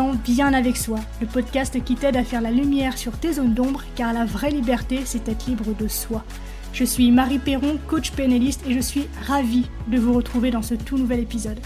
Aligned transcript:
bien 0.00 0.54
avec 0.54 0.76
soi, 0.76 1.00
le 1.20 1.26
podcast 1.26 1.82
qui 1.84 1.96
t'aide 1.96 2.16
à 2.16 2.24
faire 2.24 2.40
la 2.40 2.50
lumière 2.50 2.96
sur 2.96 3.18
tes 3.18 3.34
zones 3.34 3.52
d'ombre, 3.52 3.82
car 3.94 4.12
la 4.12 4.24
vraie 4.24 4.50
liberté, 4.50 5.00
c'est 5.04 5.28
être 5.28 5.46
libre 5.46 5.74
de 5.78 5.86
soi. 5.86 6.24
Je 6.72 6.84
suis 6.84 7.10
Marie 7.10 7.38
Perron, 7.38 7.78
coach 7.88 8.12
pénaliste, 8.12 8.64
et 8.66 8.72
je 8.72 8.80
suis 8.80 9.06
ravie 9.26 9.66
de 9.88 9.98
vous 9.98 10.14
retrouver 10.14 10.50
dans 10.50 10.62
ce 10.62 10.74
tout 10.74 10.96
nouvel 10.96 11.20
épisode. 11.20 11.60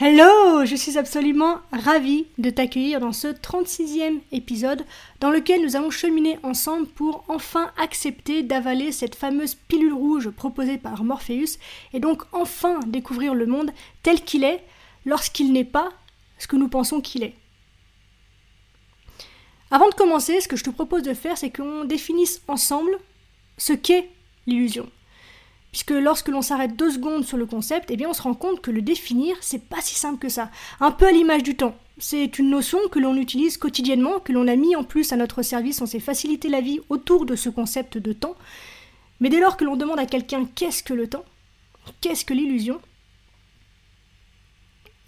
Hello 0.00 0.64
Je 0.64 0.76
suis 0.76 0.98
absolument 0.98 1.56
ravie 1.72 2.26
de 2.36 2.50
t'accueillir 2.50 3.00
dans 3.00 3.12
ce 3.12 3.28
36e 3.28 4.20
épisode 4.30 4.84
dans 5.20 5.30
lequel 5.30 5.62
nous 5.62 5.74
allons 5.74 5.90
cheminer 5.90 6.38
ensemble 6.42 6.86
pour 6.86 7.24
enfin 7.28 7.70
accepter 7.82 8.42
d'avaler 8.42 8.92
cette 8.92 9.16
fameuse 9.16 9.56
pilule 9.56 9.94
rouge 9.94 10.30
proposée 10.30 10.78
par 10.78 11.02
Morpheus 11.02 11.58
et 11.94 11.98
donc 11.98 12.22
enfin 12.32 12.78
découvrir 12.86 13.34
le 13.34 13.46
monde 13.46 13.72
tel 14.04 14.20
qu'il 14.20 14.44
est 14.44 14.62
lorsqu'il 15.08 15.52
n'est 15.52 15.64
pas 15.64 15.88
ce 16.38 16.46
que 16.46 16.56
nous 16.56 16.68
pensons 16.68 17.00
qu'il 17.00 17.22
est. 17.22 17.34
Avant 19.70 19.88
de 19.88 19.94
commencer, 19.94 20.40
ce 20.40 20.48
que 20.48 20.56
je 20.56 20.64
te 20.64 20.70
propose 20.70 21.02
de 21.02 21.14
faire, 21.14 21.36
c'est 21.36 21.50
qu'on 21.50 21.84
définisse 21.84 22.42
ensemble 22.46 22.98
ce 23.56 23.72
qu'est 23.72 24.08
l'illusion. 24.46 24.88
Puisque 25.72 25.90
lorsque 25.90 26.28
l'on 26.28 26.42
s'arrête 26.42 26.76
deux 26.76 26.90
secondes 26.90 27.24
sur 27.24 27.36
le 27.36 27.46
concept, 27.46 27.90
eh 27.90 27.96
bien 27.96 28.08
on 28.08 28.14
se 28.14 28.22
rend 28.22 28.34
compte 28.34 28.60
que 28.60 28.70
le 28.70 28.82
définir, 28.82 29.36
c'est 29.40 29.62
pas 29.62 29.80
si 29.80 29.94
simple 29.94 30.18
que 30.18 30.28
ça. 30.28 30.50
Un 30.80 30.90
peu 30.90 31.06
à 31.06 31.12
l'image 31.12 31.42
du 31.42 31.56
temps. 31.56 31.76
C'est 31.98 32.38
une 32.38 32.50
notion 32.50 32.78
que 32.90 32.98
l'on 32.98 33.16
utilise 33.16 33.58
quotidiennement, 33.58 34.20
que 34.20 34.32
l'on 34.32 34.48
a 34.48 34.56
mis 34.56 34.76
en 34.76 34.84
plus 34.84 35.12
à 35.12 35.16
notre 35.16 35.42
service, 35.42 35.80
on 35.80 35.86
s'est 35.86 36.00
facilité 36.00 36.48
la 36.48 36.60
vie 36.60 36.80
autour 36.88 37.26
de 37.26 37.34
ce 37.34 37.48
concept 37.48 37.98
de 37.98 38.12
temps. 38.12 38.36
Mais 39.20 39.28
dès 39.28 39.40
lors 39.40 39.56
que 39.56 39.64
l'on 39.64 39.76
demande 39.76 39.98
à 39.98 40.06
quelqu'un 40.06 40.46
qu'est-ce 40.54 40.82
que 40.82 40.94
le 40.94 41.08
temps, 41.08 41.24
qu'est-ce 42.00 42.24
que 42.24 42.34
l'illusion, 42.34 42.80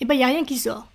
eh 0.00 0.04
ben 0.04 0.14
il 0.14 0.18
n'y 0.18 0.24
a 0.24 0.28
rien 0.28 0.44
qui 0.44 0.58
sort. 0.58 0.86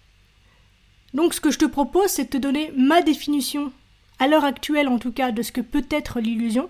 Donc 1.14 1.34
ce 1.34 1.42
que 1.42 1.52
je 1.52 1.60
te 1.60 1.66
propose, 1.66 2.08
c'est 2.08 2.26
de 2.26 2.30
te 2.30 2.38
donner 2.38 2.72
ma 2.76 3.02
définition, 3.02 3.72
à 4.20 4.28
l'heure 4.28 4.46
actuelle 4.46 4.88
en 4.88 5.00
tout 5.00 5.12
cas, 5.12 5.32
de 5.32 5.42
ce 5.42 5.52
que 5.52 5.62
peut 5.62 5.86
être 5.90 6.20
l'illusion, 6.20 6.70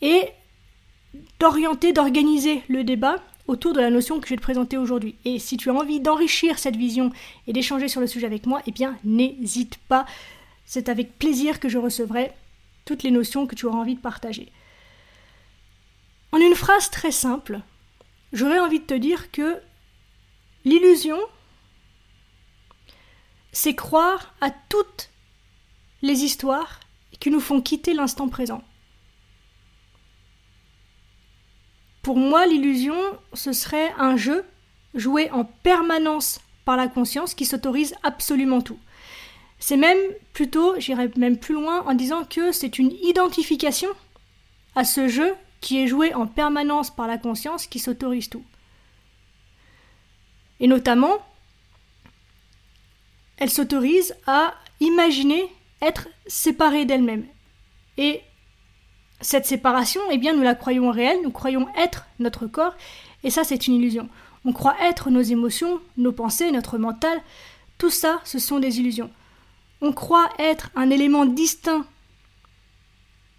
et 0.00 0.28
d'orienter, 1.38 1.92
d'organiser 1.92 2.62
le 2.68 2.84
débat 2.84 3.16
autour 3.48 3.72
de 3.72 3.80
la 3.80 3.90
notion 3.90 4.20
que 4.20 4.26
je 4.26 4.34
vais 4.34 4.38
te 4.38 4.42
présenter 4.42 4.78
aujourd'hui. 4.78 5.16
Et 5.24 5.38
si 5.38 5.56
tu 5.56 5.70
as 5.70 5.74
envie 5.74 6.00
d'enrichir 6.00 6.58
cette 6.58 6.76
vision 6.76 7.10
et 7.46 7.52
d'échanger 7.52 7.88
sur 7.88 8.00
le 8.00 8.06
sujet 8.06 8.26
avec 8.26 8.46
moi, 8.46 8.62
eh 8.66 8.72
bien 8.72 8.96
n'hésite 9.04 9.78
pas. 9.88 10.06
C'est 10.64 10.88
avec 10.88 11.18
plaisir 11.18 11.60
que 11.60 11.68
je 11.68 11.78
recevrai 11.78 12.32
toutes 12.84 13.02
les 13.02 13.10
notions 13.10 13.46
que 13.46 13.54
tu 13.54 13.66
auras 13.66 13.78
envie 13.78 13.94
de 13.94 14.00
partager. 14.00 14.50
En 16.30 16.38
une 16.38 16.54
phrase 16.54 16.90
très 16.90 17.10
simple, 17.10 17.60
j'aurais 18.32 18.58
envie 18.58 18.80
de 18.80 18.84
te 18.84 18.94
dire 18.94 19.30
que 19.30 19.60
l'illusion, 20.64 21.18
c'est 23.52 23.74
croire 23.74 24.34
à 24.40 24.50
toutes 24.50 25.10
les 26.00 26.24
histoires 26.24 26.80
qui 27.20 27.30
nous 27.30 27.40
font 27.40 27.60
quitter 27.60 27.94
l'instant 27.94 28.28
présent. 28.28 28.62
Pour 32.02 32.16
moi, 32.16 32.46
l'illusion, 32.46 32.96
ce 33.32 33.52
serait 33.52 33.92
un 33.96 34.16
jeu 34.16 34.44
joué 34.94 35.30
en 35.30 35.44
permanence 35.44 36.40
par 36.64 36.76
la 36.76 36.88
conscience 36.88 37.34
qui 37.34 37.46
s'autorise 37.46 37.94
absolument 38.02 38.60
tout. 38.60 38.78
C'est 39.60 39.76
même 39.76 39.98
plutôt, 40.32 40.74
j'irais 40.80 41.10
même 41.16 41.38
plus 41.38 41.54
loin 41.54 41.82
en 41.86 41.94
disant 41.94 42.24
que 42.24 42.50
c'est 42.50 42.78
une 42.78 42.90
identification 43.02 43.88
à 44.74 44.84
ce 44.84 45.06
jeu 45.06 45.34
qui 45.60 45.80
est 45.80 45.86
joué 45.86 46.12
en 46.14 46.26
permanence 46.26 46.90
par 46.90 47.06
la 47.06 47.18
conscience 47.18 47.68
qui 47.68 47.78
s'autorise 47.78 48.28
tout. 48.28 48.44
Et 50.62 50.68
notamment, 50.68 51.18
elle 53.36 53.50
s'autorise 53.50 54.14
à 54.26 54.54
imaginer 54.80 55.44
être 55.82 56.08
séparée 56.28 56.86
d'elle-même. 56.86 57.26
Et 57.98 58.20
cette 59.20 59.44
séparation, 59.44 60.00
eh 60.10 60.18
bien, 60.18 60.34
nous 60.34 60.42
la 60.42 60.54
croyons 60.54 60.90
réelle, 60.90 61.18
nous 61.24 61.32
croyons 61.32 61.68
être 61.76 62.06
notre 62.20 62.46
corps, 62.46 62.74
et 63.24 63.30
ça, 63.30 63.44
c'est 63.44 63.66
une 63.66 63.74
illusion. 63.74 64.08
On 64.44 64.52
croit 64.52 64.76
être 64.80 65.10
nos 65.10 65.20
émotions, 65.20 65.80
nos 65.96 66.12
pensées, 66.12 66.50
notre 66.52 66.78
mental, 66.78 67.20
tout 67.78 67.90
ça, 67.90 68.20
ce 68.24 68.38
sont 68.38 68.60
des 68.60 68.78
illusions. 68.78 69.10
On 69.80 69.92
croit 69.92 70.28
être 70.38 70.70
un 70.76 70.90
élément 70.90 71.26
distinct 71.26 71.84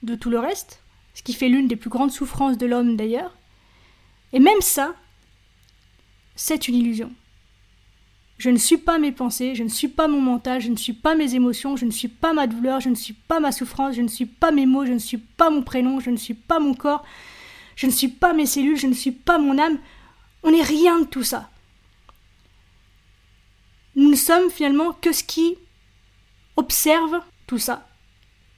de 0.03 0.15
tout 0.15 0.29
le 0.29 0.39
reste, 0.39 0.81
ce 1.13 1.23
qui 1.23 1.33
fait 1.33 1.47
l'une 1.47 1.69
des 1.69 1.77
plus 1.77 1.89
grandes 1.89 2.11
souffrances 2.11 2.57
de 2.57 2.65
l'homme 2.65 2.97
d'ailleurs, 2.97 3.33
et 4.33 4.39
même 4.39 4.59
ça, 4.59 4.93
c'est 6.35 6.67
une 6.67 6.75
illusion. 6.75 7.11
Je 8.37 8.49
ne 8.49 8.57
suis 8.57 8.77
pas 8.77 8.97
mes 8.97 9.11
pensées, 9.11 9.55
je 9.55 9.63
ne 9.63 9.69
suis 9.69 9.87
pas 9.87 10.07
mon 10.07 10.19
mental, 10.19 10.59
je 10.59 10.69
ne 10.69 10.75
suis 10.75 10.93
pas 10.93 11.15
mes 11.15 11.35
émotions, 11.35 11.77
je 11.77 11.85
ne 11.85 11.91
suis 11.91 12.07
pas 12.07 12.33
ma 12.33 12.47
douleur, 12.47 12.81
je 12.81 12.89
ne 12.89 12.95
suis 12.95 13.13
pas 13.13 13.39
ma 13.39 13.51
souffrance, 13.51 13.95
je 13.95 14.01
ne 14.01 14.07
suis 14.07 14.25
pas 14.25 14.51
mes 14.51 14.65
mots, 14.65 14.85
je 14.85 14.93
ne 14.93 14.99
suis 14.99 15.17
pas 15.17 15.49
mon 15.49 15.61
prénom, 15.61 15.99
je 15.99 16.09
ne 16.09 16.17
suis 16.17 16.33
pas 16.33 16.59
mon 16.59 16.73
corps, 16.73 17.05
je 17.75 17.85
ne 17.85 17.91
suis 17.91 18.07
pas 18.07 18.33
mes 18.33 18.45
cellules, 18.45 18.77
je 18.77 18.87
ne 18.87 18.93
suis 18.93 19.11
pas 19.11 19.37
mon 19.37 19.57
âme. 19.59 19.77
On 20.41 20.51
n'est 20.51 20.61
rien 20.61 20.99
de 20.99 21.05
tout 21.05 21.23
ça. 21.23 21.49
Nous 23.95 24.09
ne 24.09 24.15
sommes 24.15 24.49
finalement 24.49 24.91
que 24.93 25.11
ce 25.11 25.23
qui 25.23 25.55
observe 26.57 27.21
tout 27.47 27.59
ça. 27.59 27.87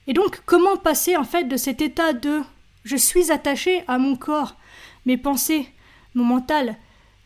Et 0.06 0.12
donc, 0.12 0.40
comment 0.46 0.76
passer 0.76 1.16
en 1.16 1.24
fait 1.24 1.44
de 1.44 1.56
cet 1.56 1.80
état 1.82 2.12
de 2.12 2.40
je 2.84 2.96
suis 2.96 3.32
attaché 3.32 3.82
à 3.88 3.98
mon 3.98 4.16
corps, 4.16 4.56
mes 5.06 5.16
pensées, 5.16 5.68
mon 6.14 6.24
mental, 6.24 6.76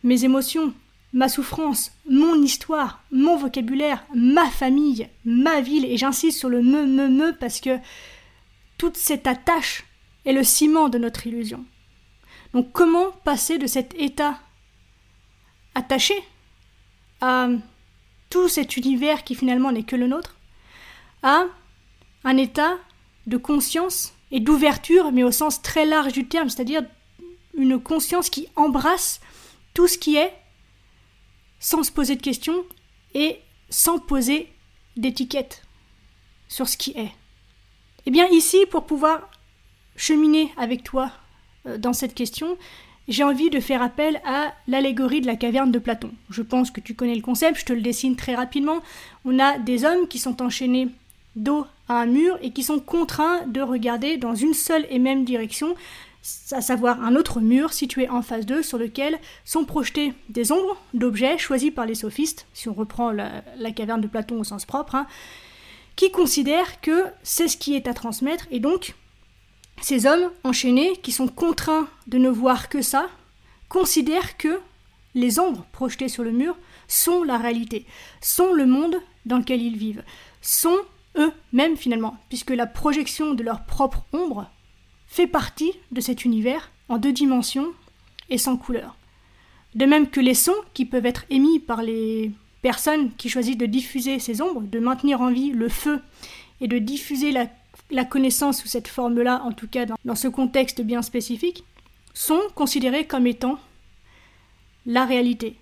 mes 0.03 0.23
émotions, 0.23 0.73
ma 1.13 1.29
souffrance, 1.29 1.91
mon 2.09 2.41
histoire, 2.41 3.03
mon 3.11 3.37
vocabulaire, 3.37 4.05
ma 4.15 4.49
famille, 4.49 5.09
ma 5.25 5.61
ville, 5.61 5.85
et 5.85 5.97
j'insiste 5.97 6.39
sur 6.39 6.49
le 6.49 6.61
me, 6.61 6.85
me, 6.85 7.07
me, 7.09 7.33
parce 7.33 7.59
que 7.59 7.77
toute 8.77 8.97
cette 8.97 9.27
attache 9.27 9.83
est 10.25 10.33
le 10.33 10.43
ciment 10.43 10.89
de 10.89 10.97
notre 10.97 11.27
illusion. 11.27 11.65
Donc 12.53 12.71
comment 12.71 13.11
passer 13.23 13.57
de 13.57 13.67
cet 13.67 13.93
état 13.95 14.39
attaché 15.75 16.15
à 17.21 17.47
tout 18.29 18.47
cet 18.47 18.77
univers 18.77 19.23
qui 19.23 19.35
finalement 19.35 19.71
n'est 19.71 19.83
que 19.83 19.95
le 19.95 20.07
nôtre, 20.07 20.35
à 21.23 21.43
un 22.23 22.37
état 22.37 22.77
de 23.27 23.37
conscience 23.37 24.13
et 24.31 24.39
d'ouverture, 24.39 25.11
mais 25.11 25.23
au 25.23 25.31
sens 25.31 25.61
très 25.61 25.85
large 25.85 26.13
du 26.13 26.27
terme, 26.27 26.49
c'est-à-dire 26.49 26.83
une 27.55 27.79
conscience 27.79 28.29
qui 28.29 28.47
embrasse 28.55 29.19
tout 29.73 29.87
ce 29.87 29.97
qui 29.97 30.15
est 30.15 30.33
sans 31.59 31.83
se 31.83 31.91
poser 31.91 32.15
de 32.15 32.21
questions 32.21 32.65
et 33.13 33.39
sans 33.69 33.99
poser 33.99 34.51
d'étiquette 34.97 35.63
sur 36.47 36.67
ce 36.67 36.77
qui 36.77 36.91
est. 36.91 37.11
Eh 38.05 38.11
bien 38.11 38.27
ici, 38.29 38.65
pour 38.69 38.85
pouvoir 38.85 39.29
cheminer 39.95 40.51
avec 40.57 40.83
toi 40.83 41.11
euh, 41.67 41.77
dans 41.77 41.93
cette 41.93 42.15
question, 42.15 42.57
j'ai 43.07 43.23
envie 43.23 43.49
de 43.49 43.59
faire 43.59 43.81
appel 43.81 44.21
à 44.25 44.53
l'allégorie 44.67 45.21
de 45.21 45.27
la 45.27 45.35
caverne 45.35 45.71
de 45.71 45.79
Platon. 45.79 46.11
Je 46.29 46.41
pense 46.41 46.71
que 46.71 46.81
tu 46.81 46.95
connais 46.95 47.15
le 47.15 47.21
concept, 47.21 47.59
je 47.59 47.65
te 47.65 47.73
le 47.73 47.81
dessine 47.81 48.15
très 48.15 48.35
rapidement. 48.35 48.81
On 49.25 49.39
a 49.39 49.57
des 49.59 49.85
hommes 49.85 50.07
qui 50.07 50.19
sont 50.19 50.41
enchaînés 50.41 50.87
dos 51.35 51.65
à 51.87 52.01
un 52.01 52.05
mur 52.05 52.37
et 52.41 52.51
qui 52.51 52.63
sont 52.63 52.79
contraints 52.79 53.45
de 53.47 53.61
regarder 53.61 54.17
dans 54.17 54.35
une 54.35 54.53
seule 54.53 54.85
et 54.89 54.99
même 54.99 55.25
direction 55.25 55.75
à 56.51 56.61
savoir 56.61 57.01
un 57.03 57.15
autre 57.15 57.39
mur 57.39 57.73
situé 57.73 58.07
en 58.09 58.21
face 58.21 58.45
d'eux 58.45 58.61
sur 58.61 58.77
lequel 58.77 59.19
sont 59.43 59.65
projetés 59.65 60.13
des 60.29 60.51
ombres 60.51 60.77
d'objets 60.93 61.37
choisis 61.37 61.71
par 61.71 61.85
les 61.85 61.95
sophistes, 61.95 62.47
si 62.53 62.69
on 62.69 62.73
reprend 62.73 63.11
la, 63.11 63.71
caverne 63.75 64.01
de 64.01 64.07
Platon 64.07 64.39
au 64.39 64.43
sens 64.43 64.65
propre, 64.65 64.95
hein, 64.95 65.07
qui 65.95 66.11
considèrent 66.11 66.79
que 66.81 67.05
c'est 67.23 67.47
ce 67.47 67.57
qui 67.57 67.75
est 67.75 67.87
à 67.87 67.93
transmettre, 67.93 68.45
et 68.51 68.59
donc 68.59 68.95
ces 69.81 70.05
hommes 70.05 70.31
enchaînés, 70.43 70.93
qui 71.01 71.11
sont 71.11 71.27
contraints 71.27 71.87
de 72.07 72.19
ne 72.19 72.29
voir 72.29 72.69
que 72.69 72.81
ça, 72.81 73.09
considèrent 73.67 74.37
que 74.37 74.59
les 75.15 75.39
ombres 75.39 75.65
projetées 75.71 76.09
sur 76.09 76.23
le 76.23 76.31
mur 76.31 76.55
sont 76.87 77.23
la 77.23 77.37
réalité, 77.37 77.85
sont 78.21 78.53
le 78.53 78.65
monde 78.65 78.95
dans 79.25 79.37
lequel 79.37 79.61
ils 79.61 79.77
vivent, 79.77 80.03
sont 80.41 80.77
eux-mêmes 81.17 81.77
finalement, 81.77 82.17
puisque 82.29 82.51
la 82.51 82.67
projection 82.67 83.33
de 83.33 83.43
leur 83.43 83.65
propre 83.65 84.05
ombre 84.13 84.49
fait 85.11 85.27
partie 85.27 85.73
de 85.91 85.99
cet 85.99 86.23
univers 86.23 86.71
en 86.87 86.97
deux 86.97 87.11
dimensions 87.11 87.73
et 88.29 88.37
sans 88.37 88.55
couleur. 88.55 88.95
De 89.75 89.85
même 89.85 90.09
que 90.09 90.21
les 90.21 90.33
sons 90.33 90.55
qui 90.73 90.85
peuvent 90.85 91.05
être 91.05 91.25
émis 91.29 91.59
par 91.59 91.83
les 91.83 92.31
personnes 92.61 93.13
qui 93.15 93.27
choisissent 93.27 93.57
de 93.57 93.65
diffuser 93.65 94.19
ces 94.19 94.41
ombres, 94.41 94.61
de 94.61 94.79
maintenir 94.79 95.19
en 95.19 95.29
vie 95.29 95.51
le 95.51 95.67
feu 95.67 96.01
et 96.61 96.69
de 96.69 96.77
diffuser 96.77 97.33
la, 97.33 98.05
connaissance 98.05 98.61
sous 98.61 98.69
cette 98.69 98.87
forme-là, 98.87 99.41
en 99.43 99.51
tout 99.51 99.67
cas 99.67 99.85
dans, 99.85 99.97
dans 100.05 100.15
ce 100.15 100.29
contexte 100.29 100.79
bien 100.79 101.01
spécifique, 101.01 101.65
sont 102.13 102.41
considérés 102.55 103.05
comme 103.05 103.27
étant 103.27 103.59
la 104.85 105.03
réalité. 105.05 105.57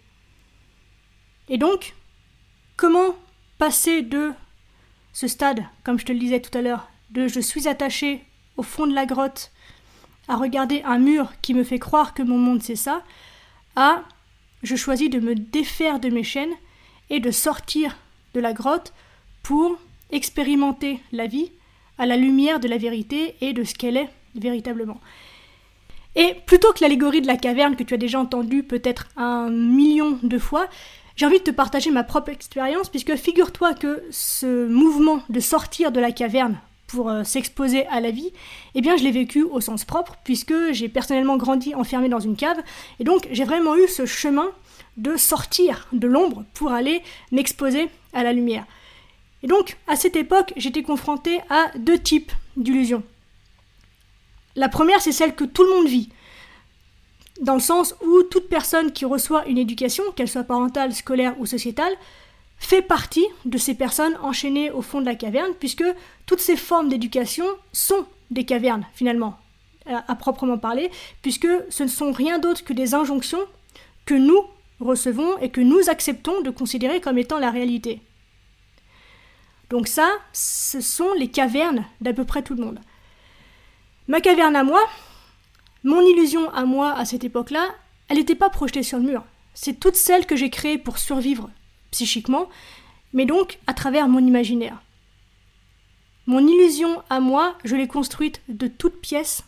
Et 1.48 1.58
donc, 1.58 1.96
comment 2.78 3.16
passer 3.58 4.04
de 4.04 4.32
ce 5.12 5.28
stade, 5.28 5.66
comme 5.84 5.98
je 5.98 6.06
te 6.06 6.12
le 6.12 6.20
disais 6.20 6.40
tout 6.40 6.56
à 6.56 6.62
l'heure, 6.62 6.88
de 7.10 7.28
je 7.28 7.40
suis 7.40 7.68
attaché 7.68 8.24
au 8.60 8.64
fond 8.64 8.86
de 8.86 8.94
la 8.94 9.06
grotte, 9.06 9.52
à 10.28 10.36
regarder 10.36 10.82
un 10.84 11.00
mur 11.00 11.32
qui 11.42 11.54
me 11.54 11.64
fait 11.64 11.80
croire 11.80 12.14
que 12.14 12.22
mon 12.22 12.38
monde 12.38 12.62
c'est 12.62 12.76
ça, 12.76 13.04
à 13.78 14.04
je 14.64 14.76
choisis 14.76 15.10
de 15.10 15.22
me 15.22 15.34
défaire 15.34 16.02
de 16.02 16.10
mes 16.10 16.26
chaînes 16.26 16.54
et 17.10 17.22
de 17.22 17.32
sortir 17.32 17.96
de 18.34 18.42
la 18.42 18.52
grotte 18.52 18.94
pour 19.44 19.80
expérimenter 20.12 21.00
la 21.14 21.26
vie 21.26 21.52
à 21.98 22.06
la 22.06 22.18
lumière 22.18 22.60
de 22.60 22.68
la 22.68 22.78
vérité 22.78 23.36
et 23.40 23.54
de 23.54 23.64
ce 23.64 23.74
qu'elle 23.74 23.96
est 23.96 24.10
véritablement. 24.36 25.00
Et 26.16 26.36
plutôt 26.46 26.74
que 26.74 26.82
l'allégorie 26.82 27.22
de 27.22 27.28
la 27.28 27.38
caverne 27.38 27.78
que 27.78 27.84
tu 27.84 27.94
as 27.94 27.98
déjà 27.98 28.20
entendue 28.20 28.64
peut-être 28.64 29.08
un 29.16 29.50
million 29.50 30.20
de 30.22 30.38
fois, 30.38 30.68
j'ai 31.16 31.26
envie 31.26 31.40
de 31.40 31.44
te 31.44 31.52
partager 31.52 31.92
ma 31.92 32.04
propre 32.04 32.30
expérience, 32.30 32.90
puisque 32.90 33.16
figure-toi 33.16 33.74
que 33.74 34.04
ce 34.12 34.68
mouvement 34.68 35.22
de 35.30 35.40
sortir 35.40 35.94
de 35.94 36.02
la 36.02 36.12
caverne 36.12 36.60
pour 36.90 37.10
euh, 37.10 37.24
s'exposer 37.24 37.86
à 37.88 38.02
la 38.02 38.12
vie, 38.12 38.32
eh 38.76 38.82
bien 38.82 38.98
je 38.98 39.04
l'ai 39.04 39.12
vécu 39.12 39.44
au 39.44 39.62
sens 39.62 39.86
propre, 39.86 40.18
puisque 40.24 40.72
j'ai 40.72 40.90
personnellement 40.90 41.38
grandi 41.38 41.74
enfermé 41.76 42.10
dans 42.10 42.20
une 42.20 42.36
cave, 42.36 42.58
et 43.00 43.04
donc 43.04 43.28
j'ai 43.32 43.46
vraiment 43.46 43.78
eu 43.78 43.88
ce 43.88 44.06
chemin 44.06 44.50
de 44.98 45.16
sortir 45.16 45.88
de 45.94 46.08
l'ombre 46.08 46.44
pour 46.54 46.72
aller 46.72 47.02
m'exposer 47.32 47.90
à 48.14 48.24
la 48.24 48.34
lumière. 48.34 48.66
Et 49.44 49.48
donc, 49.48 49.78
à 49.88 49.96
cette 49.96 50.18
époque, 50.18 50.52
j'étais 50.58 50.84
confronté 50.84 51.40
à 51.50 51.72
deux 51.78 51.98
types 51.98 52.34
d'illusions. 52.58 53.04
La 54.56 54.68
première, 54.68 55.00
c'est 55.00 55.14
celle 55.14 55.36
que 55.36 55.46
tout 55.46 55.64
le 55.64 55.70
monde 55.70 55.88
vit, 55.88 56.10
dans 57.40 57.54
le 57.54 57.62
sens 57.62 57.96
où 58.06 58.24
toute 58.24 58.50
personne 58.50 58.92
qui 58.92 59.06
reçoit 59.06 59.46
une 59.48 59.58
éducation, 59.58 60.04
qu'elle 60.16 60.28
soit 60.28 60.44
parentale, 60.44 60.94
scolaire 60.94 61.36
ou 61.40 61.46
sociétale, 61.46 61.94
fait 62.60 62.82
partie 62.82 63.26
de 63.46 63.58
ces 63.58 63.74
personnes 63.74 64.18
enchaînées 64.22 64.70
au 64.70 64.82
fond 64.82 65.02
de 65.02 65.06
la 65.06 65.16
caverne, 65.16 65.54
puisque 65.60 65.86
toutes 66.26 66.42
ces 66.42 66.58
formes 66.58 66.90
d'éducation 66.90 67.46
sont 67.72 68.06
des 68.32 68.46
cavernes, 68.46 68.86
finalement, 68.94 69.38
à, 69.86 70.16
proprement 70.16 70.58
parler, 70.58 70.92
puisque 71.22 71.48
ce 71.70 71.84
ne 71.84 71.88
sont 71.88 72.12
rien 72.12 72.38
d'autre 72.38 72.64
que 72.64 72.74
des 72.74 72.94
injonctions 72.94 73.40
que 74.06 74.14
nous 74.14 74.44
recevons 74.80 75.38
et 75.40 75.50
que 75.50 75.62
nous 75.62 75.90
acceptons 75.90 76.42
de 76.42 76.50
considérer 76.50 77.02
comme 77.02 77.18
étant 77.18 77.40
la 77.40 77.50
réalité. 77.50 78.02
Donc 79.70 79.88
ça, 79.88 80.10
ce 80.34 80.82
sont 80.82 81.14
les 81.14 81.30
cavernes 81.30 81.86
d'à 82.02 82.14
peu 82.14 82.26
près 82.26 82.42
tout 82.42 82.56
le 82.56 82.64
monde. 82.64 82.80
Ma 84.08 84.22
caverne 84.22 84.56
à 84.56 84.64
moi, 84.64 84.82
mon 85.84 86.02
illusion 86.02 86.50
à 86.52 86.66
moi 86.66 86.94
à 86.94 87.06
cette 87.06 87.24
époque-là, 87.24 87.68
elle 88.10 88.18
n'était 88.18 88.36
pas 88.36 88.50
projetée 88.50 88.84
sur 88.84 88.98
le 88.98 89.06
mur. 89.06 89.24
C'est 89.54 89.80
toute 89.80 89.96
celle 89.96 90.26
que 90.26 90.36
j'ai 90.36 90.50
créée 90.50 90.78
pour 90.78 90.98
survivre 90.98 91.50
psychiquement, 91.92 92.50
mais 93.14 93.26
donc 93.26 93.60
à 93.68 93.74
travers 93.74 94.08
mon 94.08 94.26
imaginaire. 94.26 94.82
Mon 96.26 96.46
illusion 96.46 97.02
à 97.10 97.20
moi, 97.20 97.58
je 97.64 97.76
l'ai 97.76 97.88
construite 97.88 98.42
de 98.48 98.68
toutes 98.68 99.02
pièces 99.02 99.44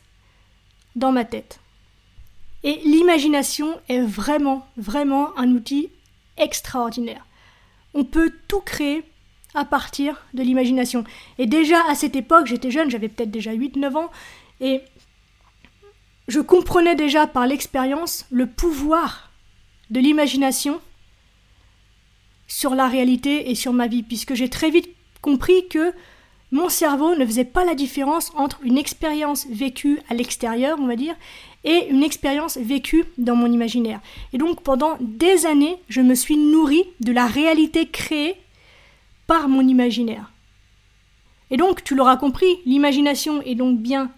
dans 0.95 1.11
ma 1.11 1.25
tête. 1.25 1.59
Et 2.63 2.79
l'imagination 2.85 3.79
est 3.87 4.01
vraiment, 4.01 4.67
vraiment 4.77 5.37
un 5.37 5.51
outil 5.51 5.89
extraordinaire. 6.37 7.25
On 7.93 8.03
peut 8.03 8.33
tout 8.47 8.61
créer 8.61 9.03
à 9.53 9.65
partir 9.65 10.25
de 10.33 10.43
l'imagination. 10.43 11.03
Et 11.37 11.45
déjà 11.45 11.83
à 11.87 11.95
cette 11.95 12.15
époque, 12.15 12.47
j'étais 12.47 12.71
jeune, 12.71 12.89
j'avais 12.89 13.09
peut-être 13.09 13.31
déjà 13.31 13.53
8-9 13.53 13.97
ans, 13.97 14.11
et 14.59 14.81
je 16.27 16.39
comprenais 16.39 16.95
déjà 16.95 17.27
par 17.27 17.47
l'expérience 17.47 18.25
le 18.31 18.47
pouvoir 18.47 19.29
de 19.89 19.99
l'imagination 19.99 20.79
sur 22.51 22.75
la 22.75 22.89
réalité 22.89 23.49
et 23.49 23.55
sur 23.55 23.71
ma 23.71 23.87
vie, 23.87 24.03
puisque 24.03 24.33
j'ai 24.33 24.49
très 24.49 24.69
vite 24.69 24.89
compris 25.21 25.69
que 25.69 25.93
mon 26.51 26.67
cerveau 26.67 27.15
ne 27.15 27.25
faisait 27.25 27.45
pas 27.45 27.63
la 27.63 27.75
différence 27.75 28.33
entre 28.35 28.59
une 28.63 28.77
expérience 28.77 29.47
vécue 29.49 29.99
à 30.09 30.13
l'extérieur, 30.13 30.77
on 30.81 30.85
va 30.85 30.97
dire, 30.97 31.15
et 31.63 31.87
une 31.89 32.03
expérience 32.03 32.57
vécue 32.57 33.05
dans 33.17 33.37
mon 33.37 33.49
imaginaire. 33.49 34.01
Et 34.33 34.37
donc 34.37 34.63
pendant 34.63 34.97
des 34.99 35.45
années, 35.45 35.77
je 35.87 36.01
me 36.01 36.13
suis 36.13 36.35
nourri 36.35 36.83
de 36.99 37.13
la 37.13 37.25
réalité 37.25 37.87
créée 37.87 38.35
par 39.27 39.47
mon 39.47 39.65
imaginaire. 39.65 40.29
Et 41.51 41.57
donc, 41.57 41.85
tu 41.85 41.95
l'auras 41.95 42.17
compris, 42.17 42.59
l'imagination 42.65 43.41
est 43.43 43.55
donc 43.55 43.79
bien 43.79 44.11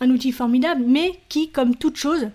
un 0.00 0.10
outil 0.10 0.32
formidable, 0.32 0.84
mais 0.86 1.18
qui, 1.30 1.50
comme 1.50 1.76
toute 1.76 1.96
chose, 1.96 2.28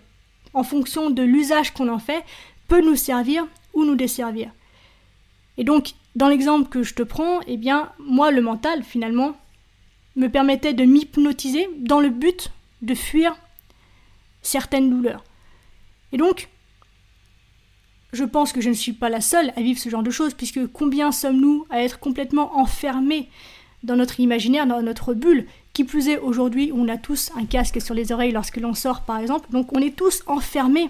en 0.53 0.63
fonction 0.63 1.11
de 1.11 1.21
l'usage 1.21 1.71
qu'on 1.71 1.89
en 1.89 1.99
fait, 1.99 2.23
peut 2.67 2.81
nous 2.81 2.95
servir 2.95 3.47
ou 3.73 3.85
nous 3.85 3.95
desservir. 3.95 4.51
Et 5.57 5.63
donc, 5.63 5.93
dans 6.15 6.27
l'exemple 6.27 6.69
que 6.69 6.83
je 6.83 6.93
te 6.93 7.03
prends, 7.03 7.39
eh 7.47 7.57
bien, 7.57 7.91
moi, 7.99 8.31
le 8.31 8.41
mental, 8.41 8.83
finalement, 8.83 9.35
me 10.15 10.27
permettait 10.27 10.73
de 10.73 10.85
m'hypnotiser 10.85 11.69
dans 11.77 11.99
le 11.99 12.09
but 12.09 12.51
de 12.81 12.93
fuir 12.93 13.35
certaines 14.41 14.89
douleurs. 14.89 15.23
Et 16.11 16.17
donc, 16.17 16.49
je 18.13 18.23
pense 18.23 18.53
que 18.53 18.61
je 18.61 18.69
ne 18.69 18.73
suis 18.73 18.93
pas 18.93 19.09
la 19.09 19.21
seule 19.21 19.51
à 19.55 19.61
vivre 19.61 19.79
ce 19.79 19.89
genre 19.89 20.03
de 20.03 20.11
choses, 20.11 20.33
puisque 20.33 20.65
combien 20.67 21.11
sommes-nous 21.11 21.65
à 21.69 21.81
être 21.81 21.99
complètement 21.99 22.57
enfermés 22.57 23.29
dans 23.83 23.95
notre 23.95 24.19
imaginaire, 24.19 24.65
dans 24.65 24.81
notre 24.81 25.13
bulle, 25.13 25.45
qui 25.73 25.83
plus 25.83 26.07
est 26.07 26.17
aujourd'hui 26.17 26.71
on 26.73 26.87
a 26.87 26.97
tous 26.97 27.31
un 27.35 27.45
casque 27.45 27.81
sur 27.81 27.93
les 27.93 28.11
oreilles 28.11 28.31
lorsque 28.31 28.57
l'on 28.57 28.73
sort 28.73 29.01
par 29.01 29.19
exemple, 29.19 29.51
donc 29.51 29.73
on 29.73 29.81
est 29.81 29.95
tous 29.95 30.23
enfermés 30.25 30.89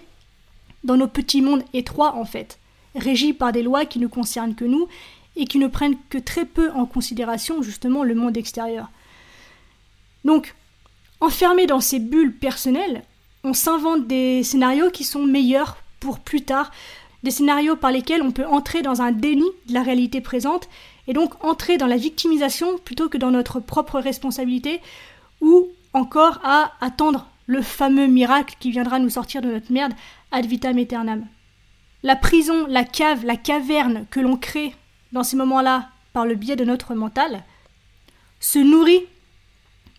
dans 0.84 0.96
nos 0.96 1.08
petits 1.08 1.42
mondes 1.42 1.64
étroits 1.74 2.16
en 2.16 2.26
fait, 2.26 2.60
régis 2.96 3.34
par 3.34 3.52
des 3.52 3.64
lois 3.64 3.86
qui 3.86 4.00
ne 4.00 4.08
concernent 4.08 4.56
que 4.56 4.66
nous 4.66 4.88
et 5.36 5.46
qui 5.46 5.58
ne 5.58 5.68
prennent 5.68 5.98
que 6.10 6.18
très 6.18 6.46
peu 6.46 6.72
en 6.72 6.86
considération 6.86 7.62
justement 7.62 8.04
le 8.04 8.16
monde 8.16 8.38
extérieur. 8.38 8.90
Donc, 10.24 10.56
enfermés 11.22 11.68
dans 11.68 11.82
ces 11.82 12.00
bulles 12.00 12.34
personnelles, 12.34 13.04
on 13.44 13.54
s'invente 13.54 14.08
des 14.08 14.44
scénarios 14.44 14.90
qui 14.90 15.04
sont 15.04 15.24
meilleurs 15.24 15.78
pour 16.00 16.20
plus 16.20 16.42
tard, 16.42 16.72
des 17.24 17.32
scénarios 17.32 17.76
par 17.76 17.92
lesquels 17.92 18.22
on 18.22 18.32
peut 18.32 18.46
entrer 18.46 18.82
dans 18.82 19.02
un 19.02 19.12
déni 19.12 19.46
de 19.68 19.74
la 19.74 19.84
réalité 19.84 20.22
présente 20.22 20.70
et 21.08 21.14
donc 21.14 21.44
entrer 21.44 21.78
dans 21.78 21.88
la 21.88 21.98
victimisation 21.98 22.78
plutôt 22.78 23.10
que 23.10 23.18
dans 23.18 23.32
notre 23.32 23.60
propre 23.60 24.00
responsabilité 24.00 24.82
ou 25.42 25.68
encore 25.94 26.40
à 26.44 26.72
attendre 26.82 27.28
le 27.48 27.62
fameux 27.62 28.08
miracle 28.08 28.56
qui 28.60 28.72
viendra 28.72 29.00
nous 29.00 29.10
sortir 29.10 29.42
de 29.42 29.52
notre 29.52 29.72
merde 29.72 29.94
ad 30.32 30.46
vitam 30.46 30.78
aeternam. 30.78 31.26
La 32.06 32.16
prison, 32.16 32.68
la 32.68 32.84
cave, 32.84 33.26
la 33.26 33.36
caverne 33.36 34.06
que 34.12 34.20
l'on 34.20 34.38
crée 34.38 34.76
dans 35.12 35.24
ces 35.24 35.36
moments-là 35.38 35.90
par 36.14 36.28
le 36.28 36.36
biais 36.36 36.56
de 36.56 36.64
notre 36.64 36.94
mental 36.94 37.44
se 38.40 38.60
nourrit 38.60 39.02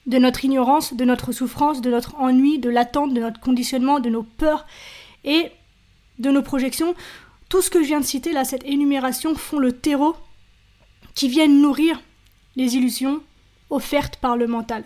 de 0.06 0.18
notre 0.18 0.44
ignorance, 0.44 0.94
de 0.94 1.04
notre 1.04 1.32
souffrance, 1.32 1.80
de 1.80 1.90
notre 1.90 2.14
ennui, 2.20 2.60
de 2.60 2.70
l'attente, 2.70 3.12
de 3.12 3.20
notre 3.20 3.40
conditionnement, 3.40 3.98
de 3.98 4.08
nos 4.08 4.22
peurs 4.22 4.66
et 5.24 5.50
de 6.20 6.30
nos 6.30 6.42
projections. 6.42 6.94
Tout 7.48 7.60
ce 7.60 7.70
que 7.70 7.82
je 7.82 7.88
viens 7.88 7.98
de 7.98 8.06
citer 8.06 8.32
là, 8.32 8.44
cette 8.44 8.64
énumération, 8.64 9.34
font 9.34 9.58
le 9.58 9.72
terreau 9.72 10.14
qui 11.16 11.26
viennent 11.26 11.60
nourrir 11.60 12.00
les 12.54 12.76
illusions 12.76 13.20
offertes 13.68 14.14
par 14.18 14.36
le 14.36 14.46
mental. 14.46 14.84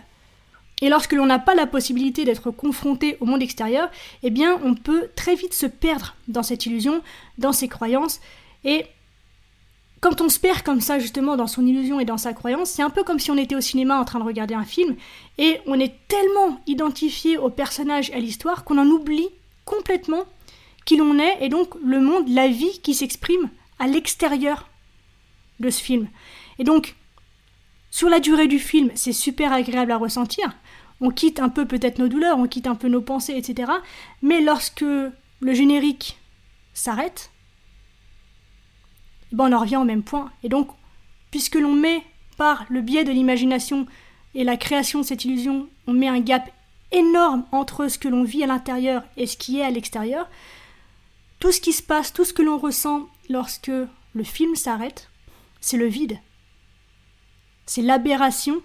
Et 0.83 0.89
lorsque 0.89 1.13
l'on 1.13 1.27
n'a 1.27 1.39
pas 1.39 1.55
la 1.55 1.67
possibilité 1.67 2.25
d'être 2.25 2.51
confronté 2.51 3.17
au 3.21 3.27
monde 3.27 3.43
extérieur, 3.43 3.91
eh 4.23 4.31
bien 4.31 4.59
on 4.65 4.75
peut 4.75 5.09
très 5.15 5.35
vite 5.35 5.55
se 5.55 5.67
perdre 5.67 6.15
dans 6.29 6.43
cette 6.43 6.67
illusion, 6.67 7.03
dans 7.39 7.53
ses 7.53 7.69
croyances, 7.69 8.21
et 8.65 8.87
quand 10.01 10.23
on 10.23 10.31
se 10.31 10.41
perd 10.41 10.63
comme 10.63 10.81
ça 10.81 10.99
justement 10.99 11.37
dans 11.37 11.47
son 11.47 11.67
illusion 11.67 12.01
et 12.01 12.07
dans 12.07 12.17
sa 12.17 12.33
croyance, 12.33 12.71
c'est 12.71 12.83
un 12.83 12.89
peu 12.89 13.05
comme 13.05 13.19
si 13.19 13.31
on 13.31 13.37
était 13.37 13.55
au 13.55 13.61
cinéma 13.61 14.01
en 14.01 14.05
train 14.05 14.19
de 14.19 14.25
regarder 14.25 14.55
un 14.55 14.65
film, 14.65 14.97
et 15.37 15.59
on 15.67 15.79
est 15.79 15.95
tellement 16.09 16.61
identifié 16.67 17.37
au 17.37 17.51
personnage 17.51 18.11
et 18.11 18.15
à 18.15 18.19
l'histoire 18.19 18.65
qu'on 18.65 18.79
en 18.79 18.87
oublie 18.87 19.29
complètement 19.67 20.25
qui 20.87 20.97
l'on 20.97 21.19
est, 21.19 21.37
et 21.43 21.51
donc 21.51 21.75
le 21.85 22.01
monde, 22.01 22.29
la 22.29 22.49
vie 22.49 22.81
qui 22.83 22.95
s'exprime 22.95 23.51
à 23.79 23.87
l'extérieur 23.87 24.69
de 25.61 25.69
ce 25.69 25.83
film. 25.83 26.09
Et 26.59 26.65
donc, 26.65 26.97
sur 27.91 28.09
la 28.09 28.21
durée 28.21 28.47
du 28.47 28.59
film, 28.59 28.91
c'est 28.95 29.13
super 29.13 29.53
agréable 29.53 29.93
à 29.93 29.97
ressentir. 29.97 30.53
On 31.01 31.11
quitte 31.11 31.41
un 31.41 31.49
peu 31.49 31.67
peut-être 31.67 31.99
nos 31.99 32.09
douleurs, 32.09 32.39
on 32.39 32.47
quitte 32.47 32.67
un 32.67 32.75
peu 32.75 32.89
nos 32.89 33.01
pensées, 33.01 33.35
etc. 33.35 33.73
Mais 34.23 34.41
lorsque 34.41 34.83
le 34.83 35.55
générique 35.55 36.19
s'arrête, 36.75 37.31
ben 39.33 39.51
on 39.51 39.57
en 39.57 39.61
revient 39.61 39.77
au 39.77 39.85
même 39.85 40.03
point. 40.03 40.31
Et 40.43 40.49
donc, 40.49 40.69
puisque 41.31 41.55
l'on 41.57 41.75
met 41.75 42.03
par 42.37 42.65
le 42.69 42.81
biais 42.81 43.05
de 43.05 43.13
l'imagination 43.13 43.87
et 44.35 44.45
la 44.45 44.57
création 44.57 45.01
de 45.01 45.05
cette 45.05 45.25
illusion, 45.25 45.69
on 45.87 45.93
met 45.93 46.09
un 46.09 46.21
gap 46.21 46.51
énorme 46.93 47.45
entre 47.53 47.89
ce 47.89 47.99
que 47.99 48.09
l'on 48.09 48.25
vit 48.25 48.43
à 48.45 48.47
l'intérieur 48.47 49.03
et 49.17 49.27
ce 49.27 49.37
qui 49.37 49.61
est 49.61 49.65
à 49.65 49.71
l'extérieur, 49.71 50.29
tout 51.39 51.53
ce 51.53 51.61
qui 51.61 51.73
se 51.73 51.83
passe, 51.83 52.13
tout 52.13 52.25
ce 52.25 52.33
que 52.33 52.43
l'on 52.43 52.59
ressent 52.59 53.09
lorsque 53.29 53.71
le 54.15 54.25
film 54.25 54.55
s'arrête, 54.55 55.09
c'est 55.61 55.77
le 55.77 55.87
vide. 55.87 56.19
C'est 57.71 57.83
l'aberration 57.83 58.61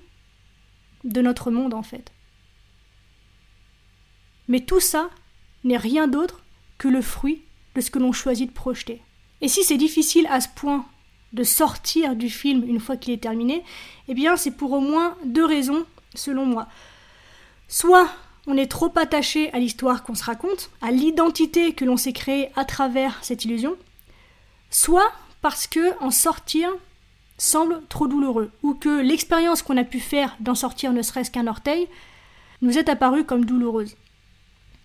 de 1.04 1.22
notre 1.22 1.52
monde 1.52 1.76
en 1.76 1.84
fait. 1.84 2.12
Mais 4.48 4.62
tout 4.62 4.80
ça 4.80 5.12
n'est 5.64 5.78
rien 5.78 6.08
d'autre 6.08 6.42
que 6.80 6.88
le 6.88 7.04
fruit 7.04 7.44
de 7.76 7.82
ce 7.82 7.92
que 7.92 8.00
l'on 8.00 8.12
choisit 8.12 8.50
de 8.50 8.56
projeter. 8.56 9.04
Et 9.42 9.48
si 9.48 9.64
c'est 9.64 9.78
difficile 9.78 10.26
à 10.32 10.42
ce 10.42 10.48
point 10.56 10.88
de 11.34 11.44
sortir 11.44 12.16
du 12.16 12.32
film 12.32 12.68
une 12.68 12.80
fois 12.80 12.98
qu'il 12.98 13.14
est 13.14 13.22
terminé, 13.22 13.64
eh 14.08 14.16
bien 14.16 14.38
c'est 14.38 14.58
pour 14.58 14.72
au 14.72 14.80
moins 14.80 15.16
deux 15.24 15.46
raisons 15.46 15.86
selon 16.16 16.48
moi. 16.48 16.68
Soit 17.68 18.10
on 18.48 18.58
est 18.58 18.72
trop 18.72 18.92
attaché 18.96 19.54
à 19.54 19.60
l'histoire 19.60 20.02
qu'on 20.02 20.16
se 20.16 20.24
raconte, 20.24 20.72
à 20.82 20.90
l'identité 20.90 21.74
que 21.74 21.86
l'on 21.86 21.98
s'est 21.98 22.12
créée 22.12 22.50
à 22.56 22.66
travers 22.66 23.24
cette 23.24 23.46
illusion, 23.46 23.78
soit 24.72 25.12
parce 25.44 25.68
que 25.68 25.96
en 26.04 26.10
sortir 26.10 26.72
semble 27.38 27.82
trop 27.90 28.08
douloureux, 28.08 28.52
ou 28.64 28.74
que 28.74 29.02
l'expérience 29.02 29.62
qu'on 29.62 29.78
a 29.78 29.84
pu 29.84 30.00
faire 30.00 30.36
d'en 30.40 30.56
sortir 30.56 30.94
ne 30.94 31.02
serait-ce 31.02 31.32
qu'un 31.32 31.48
orteil 31.48 31.88
nous 32.62 32.78
est 32.78 32.90
apparue 32.90 33.26
comme 33.26 33.46
douloureuse. 33.46 33.96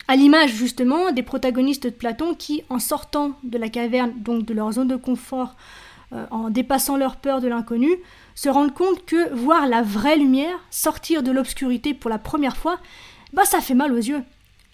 À 0.09 0.16
l'image 0.16 0.50
justement 0.50 1.12
des 1.12 1.23
protagonistes 1.23 1.85
de 1.85 1.90
Platon 1.90 2.35
qui, 2.35 2.64
en 2.69 2.80
sortant 2.80 3.38
de 3.45 3.59
la 3.59 3.69
caverne, 3.69 4.12
donc 4.16 4.45
de 4.45 4.54
leur 4.54 4.73
zone 4.73 4.88
de 4.88 4.97
confort, 4.97 5.54
euh, 6.12 6.26
en 6.33 6.50
dépassant 6.50 6.97
leur 6.97 7.16
peur 7.16 7.40
de 7.40 7.47
l'inconnu, 7.47 7.90
se 8.35 8.49
rendent 8.49 8.75
compte 8.75 9.04
que 9.04 9.33
voir 9.33 9.69
la 9.69 9.83
vraie 9.83 10.16
lumière, 10.16 10.59
sortir 10.71 11.23
de 11.23 11.30
l'obscurité 11.30 11.95
pour 11.95 12.11
la 12.11 12.19
première 12.19 12.57
fois, 12.57 12.80
bah 13.33 13.45
ça 13.45 13.61
fait 13.61 13.75
mal 13.75 13.92
aux 13.92 13.97
yeux. 13.97 14.23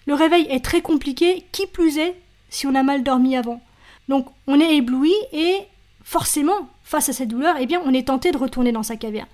Le 0.07 0.15
réveil 0.15 0.47
est 0.49 0.65
très 0.65 0.81
compliqué, 0.81 1.45
qui 1.51 1.67
plus 1.67 1.99
est 1.99 2.19
si 2.49 2.65
on 2.65 2.73
a 2.73 2.81
mal 2.81 3.03
dormi 3.03 3.35
avant. 3.35 3.61
Donc 4.09 4.27
on 4.47 4.59
est 4.59 4.75
ébloui 4.77 5.13
et 5.31 5.57
forcément, 6.03 6.69
face 6.87 7.09
à 7.09 7.13
cette 7.13 7.27
douleur, 7.27 7.57
eh 7.59 7.65
bien 7.65 7.81
on 7.83 7.93
est 7.93 8.07
tenté 8.07 8.31
de 8.31 8.37
retourner 8.37 8.71
dans 8.71 8.81
sa 8.81 8.95
caverne. 8.95 9.27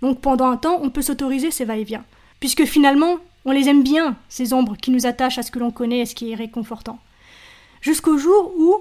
Donc 0.00 0.20
pendant 0.20 0.48
un 0.48 0.56
temps, 0.56 0.78
on 0.80 0.90
peut 0.90 1.02
s'autoriser 1.02 1.50
ces 1.50 1.64
va-et-vient. 1.64 2.04
Puisque 2.38 2.64
finalement, 2.64 3.16
on 3.44 3.50
les 3.50 3.68
aime 3.68 3.82
bien, 3.82 4.16
ces 4.28 4.52
ombres 4.52 4.76
qui 4.76 4.92
nous 4.92 5.06
attachent 5.06 5.38
à 5.38 5.42
ce 5.42 5.50
que 5.50 5.58
l'on 5.58 5.72
connaît 5.72 5.98
et 5.98 6.06
ce 6.06 6.14
qui 6.14 6.30
est 6.30 6.36
réconfortant. 6.36 7.00
Jusqu'au 7.80 8.16
jour 8.16 8.52
où 8.56 8.76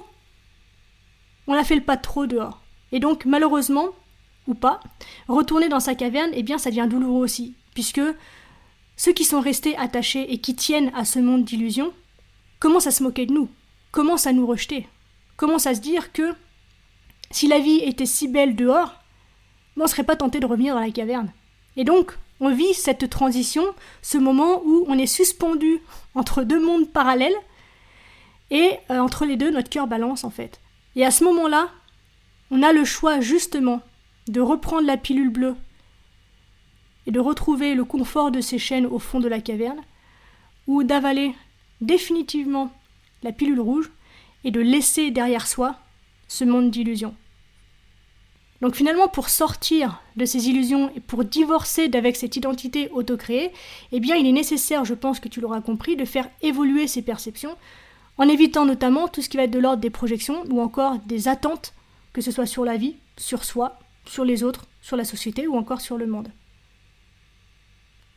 on 1.47 1.53
a 1.53 1.63
fait 1.63 1.73
le 1.73 1.81
pas 1.81 1.97
trop 1.97 2.27
dehors. 2.27 2.61
Et 2.91 2.99
donc, 2.99 3.25
malheureusement, 3.25 3.87
ou 4.45 4.53
pas, 4.53 4.79
retourner 5.27 5.67
dans 5.67 5.79
sa 5.79 5.95
caverne, 5.95 6.29
eh 6.33 6.43
bien, 6.43 6.59
ça 6.59 6.69
devient 6.69 6.87
douloureux 6.87 7.23
aussi, 7.23 7.55
puisque 7.73 8.01
ceux 8.95 9.11
qui 9.11 9.25
sont 9.25 9.41
restés 9.41 9.75
attachés 9.77 10.31
et 10.31 10.37
qui 10.37 10.55
tiennent 10.55 10.91
à 10.95 11.03
ce 11.03 11.17
monde 11.17 11.45
d'illusions 11.45 11.93
commencent 12.59 12.87
à 12.87 12.91
se 12.91 13.01
moquer 13.01 13.25
de 13.25 13.33
nous, 13.33 13.49
commencent 13.91 14.27
à 14.27 14.33
nous 14.33 14.45
rejeter, 14.45 14.87
commencent 15.35 15.67
à 15.67 15.73
se 15.73 15.81
dire 15.81 16.11
que 16.13 16.35
si 17.31 17.47
la 17.47 17.59
vie 17.59 17.79
était 17.83 18.05
si 18.05 18.27
belle 18.27 18.55
dehors, 18.55 18.95
on 19.77 19.83
ne 19.83 19.87
serait 19.87 20.03
pas 20.03 20.15
tenté 20.15 20.39
de 20.39 20.45
revenir 20.45 20.75
dans 20.75 20.81
la 20.81 20.91
caverne. 20.91 21.31
Et 21.77 21.83
donc, 21.83 22.17
on 22.41 22.53
vit 22.53 22.73
cette 22.73 23.09
transition, 23.09 23.63
ce 24.01 24.17
moment 24.17 24.61
où 24.65 24.85
on 24.87 24.97
est 24.97 25.05
suspendu 25.05 25.79
entre 26.15 26.43
deux 26.43 26.63
mondes 26.63 26.89
parallèles, 26.89 27.35
et 28.51 28.77
euh, 28.89 28.99
entre 28.99 29.25
les 29.25 29.37
deux, 29.37 29.51
notre 29.51 29.69
cœur 29.69 29.87
balance 29.87 30.23
en 30.23 30.29
fait. 30.29 30.59
Et 30.95 31.05
à 31.05 31.11
ce 31.11 31.23
moment-là, 31.23 31.69
on 32.51 32.63
a 32.63 32.73
le 32.73 32.83
choix 32.83 33.19
justement 33.19 33.81
de 34.27 34.41
reprendre 34.41 34.87
la 34.87 34.97
pilule 34.97 35.29
bleue 35.29 35.55
et 37.05 37.11
de 37.11 37.19
retrouver 37.19 37.75
le 37.75 37.85
confort 37.85 38.31
de 38.31 38.41
ses 38.41 38.59
chaînes 38.59 38.85
au 38.85 38.99
fond 38.99 39.19
de 39.19 39.27
la 39.27 39.39
caverne, 39.39 39.81
ou 40.67 40.83
d'avaler 40.83 41.35
définitivement 41.81 42.71
la 43.23 43.31
pilule 43.31 43.59
rouge 43.59 43.91
et 44.43 44.51
de 44.51 44.61
laisser 44.61 45.11
derrière 45.11 45.47
soi 45.47 45.75
ce 46.29 46.45
monde 46.45 46.71
d'illusions. 46.71 47.13
Donc 48.61 48.75
finalement, 48.75 49.07
pour 49.07 49.29
sortir 49.29 50.01
de 50.15 50.25
ces 50.25 50.47
illusions 50.47 50.91
et 50.95 50.99
pour 50.99 51.23
divorcer 51.23 51.87
d'avec 51.87 52.15
cette 52.15 52.35
identité 52.35 52.89
autocréée, 52.91 53.51
eh 53.91 53.99
bien 53.99 54.15
il 54.15 54.27
est 54.27 54.33
nécessaire, 54.33 54.85
je 54.85 54.93
pense 54.93 55.19
que 55.19 55.29
tu 55.29 55.41
l'auras 55.41 55.61
compris, 55.61 55.95
de 55.95 56.05
faire 56.05 56.29
évoluer 56.41 56.87
ces 56.87 57.01
perceptions, 57.01 57.55
en 58.17 58.27
évitant 58.27 58.65
notamment 58.65 59.07
tout 59.07 59.21
ce 59.21 59.29
qui 59.29 59.37
va 59.37 59.43
être 59.43 59.51
de 59.51 59.59
l'ordre 59.59 59.81
des 59.81 59.89
projections 59.89 60.43
ou 60.49 60.61
encore 60.61 60.99
des 60.99 61.27
attentes, 61.29 61.73
que 62.11 62.21
ce 62.21 62.31
soit 62.31 62.45
sur 62.45 62.65
la 62.65 62.75
vie, 62.75 62.95
sur 63.17 63.45
soi, 63.45 63.79
sur 64.05 64.25
les 64.25 64.43
autres, 64.43 64.65
sur 64.81 64.97
la 64.97 65.05
société 65.05 65.47
ou 65.47 65.55
encore 65.55 65.81
sur 65.81 65.97
le 65.97 66.07
monde. 66.07 66.29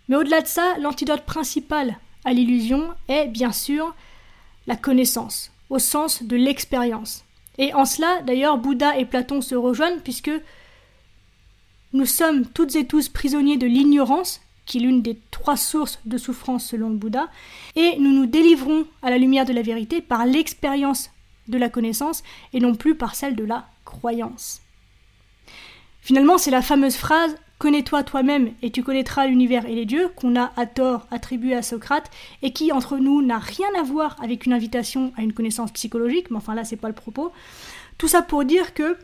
Mais 0.09 0.16
au-delà 0.16 0.40
de 0.42 0.49
ça, 0.49 0.76
l'antidote 0.78 1.25
principal 1.25 1.99
à 2.25 2.33
l'illusion 2.33 2.88
est 3.09 3.28
bien 3.28 3.52
sûr 3.52 3.95
la 4.66 4.76
connaissance, 4.76 5.52
au 5.71 5.78
sens 5.78 6.25
de 6.25 6.37
l'expérience. 6.37 7.25
Et 7.59 7.75
en 7.75 7.85
cela, 7.85 8.23
d'ailleurs, 8.23 8.59
Bouddha 8.59 8.99
et 8.99 9.04
Platon 9.04 9.40
se 9.40 9.54
rejoignent 9.54 10.00
puisque 10.00 10.30
nous 11.92 12.06
sommes 12.06 12.47
toutes 12.47 12.75
et 12.76 12.87
tous 12.87 13.09
prisonniers 13.09 13.59
de 13.59 13.66
l'ignorance, 13.66 14.40
qui 14.64 14.78
est 14.78 14.80
l'une 14.80 15.02
des 15.02 15.18
trois 15.30 15.56
sources 15.56 16.00
de 16.06 16.16
souffrance 16.16 16.66
selon 16.66 16.88
le 16.88 16.97
Bouddha, 16.97 17.28
et 17.76 17.97
nous 17.99 18.12
nous 18.12 18.26
délivrons 18.26 18.87
à 19.02 19.11
la 19.11 19.18
lumière 19.18 19.44
de 19.44 19.52
la 19.52 19.62
vérité 19.62 20.00
par 20.00 20.25
l'expérience 20.25 21.11
de 21.49 21.59
la 21.59 21.68
connaissance 21.68 22.23
et 22.52 22.61
non 22.61 22.75
plus 22.75 22.94
par 22.94 23.14
celle 23.14 23.37
de 23.37 23.44
la 23.44 23.66
croyance. 23.85 24.62
Finalement, 26.00 26.38
c'est 26.38 26.50
la 26.50 26.62
fameuse 26.62 26.97
phrase 26.97 27.37
Connais-toi 27.62 28.02
toi-même 28.02 28.50
et 28.61 28.73
tu 28.73 28.83
connaîtras 28.83 29.28
l'univers 29.28 29.66
et 29.66 29.76
les 29.76 29.85
dieux 29.85 30.09
qu'on 30.16 30.35
a 30.35 30.52
à 30.57 30.66
tort 30.66 31.07
attribué 31.12 31.54
à 31.54 31.62
Socrate 31.62 32.11
et 32.42 32.52
qui 32.52 32.73
entre 32.73 32.99
nous 32.99 33.23
n'a 33.23 33.38
rien 33.38 33.69
à 33.78 33.85
voir 33.85 34.21
avec 34.21 34.47
une 34.47 34.52
invitation 34.52 35.12
à 35.16 35.23
une 35.23 35.33
connaissance 35.33 35.71
psychologique, 35.71 36.28
mais 36.33 36.38
enfin 36.38 36.57
là 36.57 36.64
c'est 36.64 36.75
pas 36.75 36.88
le 36.88 36.95
propos. 36.95 37.31
Tout 37.99 38.09
ça 38.09 38.21
pour 38.21 38.45
dire 38.45 38.75
que 38.75 38.99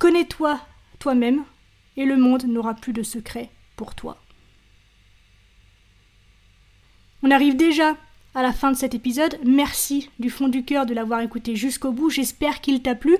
connais-toi 0.00 0.58
toi-même 0.98 1.44
et 1.96 2.04
le 2.04 2.16
monde 2.16 2.46
n'aura 2.46 2.74
plus 2.74 2.92
de 2.92 3.04
secret 3.04 3.48
pour 3.76 3.94
toi. 3.94 4.20
On 7.22 7.30
arrive 7.30 7.54
déjà 7.54 7.96
à 8.34 8.42
la 8.42 8.52
fin 8.52 8.72
de 8.72 8.76
cet 8.76 8.92
épisode. 8.92 9.38
Merci 9.46 10.10
du 10.18 10.30
fond 10.30 10.48
du 10.48 10.64
cœur 10.64 10.84
de 10.84 10.94
l'avoir 10.94 11.20
écouté 11.20 11.54
jusqu'au 11.54 11.92
bout. 11.92 12.10
J'espère 12.10 12.60
qu'il 12.60 12.82
t'a 12.82 12.96
plu. 12.96 13.16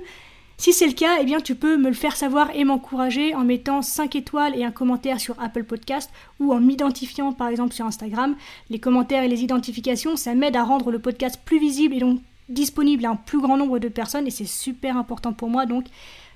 Si 0.60 0.74
c'est 0.74 0.86
le 0.86 0.92
cas, 0.92 1.16
eh 1.22 1.24
bien 1.24 1.40
tu 1.40 1.54
peux 1.54 1.78
me 1.78 1.88
le 1.88 1.94
faire 1.94 2.14
savoir 2.14 2.50
et 2.54 2.64
m'encourager 2.64 3.34
en 3.34 3.44
mettant 3.44 3.80
5 3.80 4.14
étoiles 4.14 4.54
et 4.54 4.62
un 4.62 4.70
commentaire 4.70 5.18
sur 5.18 5.34
Apple 5.40 5.64
Podcast 5.64 6.10
ou 6.38 6.52
en 6.52 6.60
m'identifiant 6.60 7.32
par 7.32 7.48
exemple 7.48 7.72
sur 7.72 7.86
Instagram. 7.86 8.36
Les 8.68 8.78
commentaires 8.78 9.22
et 9.22 9.28
les 9.28 9.42
identifications, 9.42 10.16
ça 10.16 10.34
m'aide 10.34 10.56
à 10.56 10.62
rendre 10.62 10.90
le 10.90 10.98
podcast 10.98 11.40
plus 11.42 11.58
visible 11.58 11.94
et 11.94 12.00
donc 12.00 12.20
disponible 12.50 13.06
à 13.06 13.12
un 13.12 13.16
plus 13.16 13.40
grand 13.40 13.56
nombre 13.56 13.78
de 13.78 13.88
personnes 13.88 14.26
et 14.26 14.30
c'est 14.30 14.44
super 14.44 14.98
important 14.98 15.32
pour 15.32 15.48
moi 15.48 15.64
donc 15.64 15.86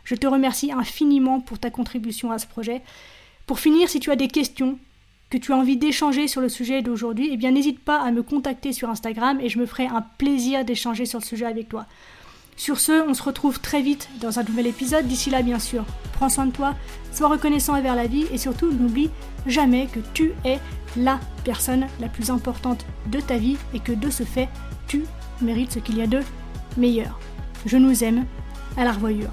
je 0.05 0.15
te 0.15 0.27
remercie 0.27 0.73
infiniment 0.73 1.41
pour 1.41 1.59
ta 1.59 1.69
contribution 1.69 2.33
à 2.33 2.39
ce 2.39 2.47
projet. 2.47 2.81
Pour 3.45 3.61
finir, 3.61 3.91
si 3.91 4.01
tu 4.01 4.11
as 4.11 4.17
des 4.17 4.29
questions, 4.29 4.79
que 5.29 5.37
tu 5.37 5.53
as 5.53 5.57
envie 5.57 5.77
d'échanger 5.77 6.29
sur 6.29 6.41
le 6.41 6.49
sujet 6.49 6.81
d'aujourd'hui, 6.81 7.29
eh 7.31 7.37
bien 7.37 7.51
n'hésite 7.51 7.81
pas 7.81 8.01
à 8.01 8.11
me 8.11 8.23
contacter 8.23 8.73
sur 8.73 8.89
Instagram 8.89 9.39
et 9.43 9.51
je 9.51 9.59
me 9.59 9.67
ferai 9.67 9.87
un 9.87 10.01
plaisir 10.17 10.65
d'échanger 10.65 11.05
sur 11.05 11.19
le 11.19 11.25
sujet 11.27 11.45
avec 11.45 11.69
toi. 11.69 11.85
Sur 12.57 12.79
ce, 12.79 13.07
on 13.09 13.15
se 13.15 13.23
retrouve 13.23 13.61
très 13.61 13.83
vite 13.83 14.09
dans 14.21 14.39
un 14.39 14.45
nouvel 14.45 14.67
épisode. 14.67 15.07
D'ici 15.07 15.31
là, 15.31 15.43
bien 15.43 15.59
sûr, 15.59 15.85
prends 16.13 16.29
soin 16.29 16.47
de 16.47 16.53
toi, 16.53 16.75
sois 17.13 17.29
reconnaissant 17.29 17.77
envers 17.77 17.97
la 17.97 18.07
vie 18.07 18.27
et 18.31 18.39
surtout 18.39 18.73
n'oublie 18.73 19.11
jamais 19.47 19.87
que 19.87 20.01
tu 20.15 20.33
es 20.45 20.61
la 20.97 21.19
personne 21.45 21.87
la 22.01 22.09
plus 22.09 22.31
importante 22.31 22.87
de 23.07 23.21
ta 23.21 23.37
vie 23.37 23.57
et 23.75 23.81
que 23.81 23.93
de 23.93 24.11
ce 24.11 24.23
fait, 24.23 24.49
tu 24.87 25.05
mérites 25.43 25.73
ce 25.73 25.79
qu'il 25.81 25.99
y 25.99 26.03
a 26.03 26.07
de 26.07 26.21
meilleur. 26.77 27.19
Je 27.67 27.77
nous 27.77 28.05
aime, 28.05 28.25
à 28.77 28.85
la 28.85 28.93
revoyure. 28.93 29.33